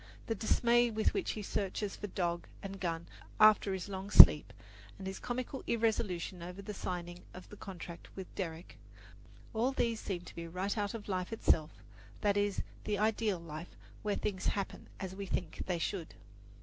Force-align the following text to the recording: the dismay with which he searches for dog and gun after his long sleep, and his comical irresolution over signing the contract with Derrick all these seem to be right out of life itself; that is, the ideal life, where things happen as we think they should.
the 0.25 0.33
dismay 0.33 0.89
with 0.89 1.13
which 1.13 1.33
he 1.33 1.43
searches 1.43 1.95
for 1.95 2.07
dog 2.07 2.47
and 2.63 2.79
gun 2.79 3.05
after 3.39 3.71
his 3.71 3.87
long 3.87 4.09
sleep, 4.09 4.51
and 4.97 5.05
his 5.05 5.19
comical 5.19 5.61
irresolution 5.67 6.41
over 6.41 6.73
signing 6.73 7.21
the 7.33 7.55
contract 7.55 8.07
with 8.15 8.25
Derrick 8.33 8.79
all 9.53 9.71
these 9.71 9.99
seem 9.99 10.21
to 10.21 10.33
be 10.33 10.47
right 10.47 10.75
out 10.75 10.95
of 10.95 11.07
life 11.07 11.31
itself; 11.31 11.69
that 12.21 12.35
is, 12.35 12.63
the 12.85 12.97
ideal 12.97 13.37
life, 13.37 13.75
where 14.01 14.15
things 14.15 14.47
happen 14.47 14.87
as 14.99 15.13
we 15.15 15.27
think 15.27 15.61
they 15.67 15.77
should. 15.77 16.15